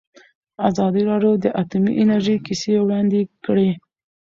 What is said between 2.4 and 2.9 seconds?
کیسې